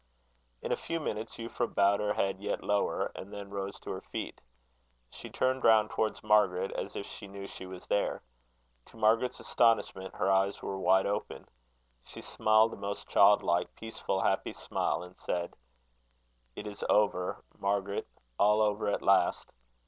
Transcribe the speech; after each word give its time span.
In 0.63 0.71
a 0.71 0.75
few 0.75 0.99
minutes 0.99 1.35
Euphra 1.37 1.67
bowed 1.71 1.99
her 1.99 2.13
head 2.15 2.39
yet 2.39 2.63
lower, 2.63 3.11
and 3.15 3.31
then 3.31 3.51
rose 3.51 3.79
to 3.81 3.91
her 3.91 4.01
feet. 4.01 4.41
She 5.11 5.29
turned 5.29 5.63
round 5.63 5.91
towards 5.91 6.23
Margaret, 6.23 6.71
as 6.71 6.95
if 6.95 7.05
she 7.05 7.27
knew 7.27 7.45
she 7.45 7.67
was 7.67 7.85
there. 7.85 8.23
To 8.87 8.97
Margaret's 8.97 9.39
astonishment, 9.39 10.15
her 10.15 10.31
eyes 10.31 10.59
were 10.59 10.79
wide 10.79 11.05
open. 11.05 11.47
She 12.03 12.19
smiled 12.21 12.73
a 12.73 12.77
most 12.77 13.09
child 13.09 13.43
like, 13.43 13.75
peaceful, 13.75 14.21
happy 14.21 14.53
smile, 14.53 15.03
and 15.03 15.15
said: 15.23 15.55
"It 16.55 16.65
is 16.65 16.83
over, 16.89 17.43
Margaret, 17.59 18.07
all 18.39 18.59
over 18.59 18.87
at 18.87 19.03
last. 19.03 19.51